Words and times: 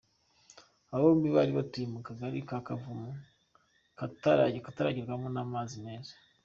Aba 0.93 1.03
bombi 1.03 1.27
bari 1.35 1.51
batuye 1.59 1.85
mu 1.93 1.99
Kagari 2.07 2.39
ka 2.49 2.57
Kavumu 2.67 3.09
kataragerwamo 4.71 5.27
n’amazi 5.35 5.75
meza. 5.85 6.13